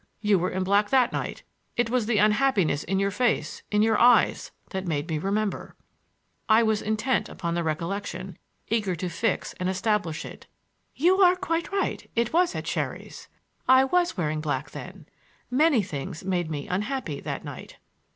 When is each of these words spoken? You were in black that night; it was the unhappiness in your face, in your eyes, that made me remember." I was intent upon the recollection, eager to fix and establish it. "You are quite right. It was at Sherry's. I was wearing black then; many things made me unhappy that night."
You 0.19 0.39
were 0.39 0.49
in 0.49 0.63
black 0.63 0.89
that 0.89 1.13
night; 1.13 1.43
it 1.77 1.91
was 1.91 2.07
the 2.07 2.17
unhappiness 2.17 2.83
in 2.83 2.97
your 2.99 3.11
face, 3.11 3.61
in 3.69 3.83
your 3.83 3.99
eyes, 3.99 4.49
that 4.71 4.87
made 4.87 5.07
me 5.07 5.19
remember." 5.19 5.75
I 6.49 6.63
was 6.63 6.81
intent 6.81 7.29
upon 7.29 7.53
the 7.53 7.63
recollection, 7.63 8.39
eager 8.67 8.95
to 8.95 9.09
fix 9.09 9.53
and 9.59 9.69
establish 9.69 10.25
it. 10.25 10.47
"You 10.95 11.21
are 11.21 11.35
quite 11.35 11.71
right. 11.71 12.09
It 12.15 12.33
was 12.33 12.55
at 12.55 12.65
Sherry's. 12.65 13.27
I 13.67 13.83
was 13.83 14.17
wearing 14.17 14.41
black 14.41 14.71
then; 14.71 15.05
many 15.51 15.83
things 15.83 16.25
made 16.25 16.49
me 16.49 16.67
unhappy 16.67 17.19
that 17.19 17.45
night." 17.45 17.77